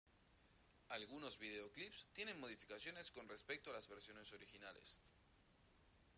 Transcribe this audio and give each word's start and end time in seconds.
Algunos 0.89 1.37
videoclips 1.37 2.07
tienen 2.11 2.39
modificaciones 2.39 3.11
con 3.11 3.29
respecto 3.29 3.69
a 3.69 3.73
las 3.73 3.87
versiones 3.87 4.33
originales. 4.33 4.97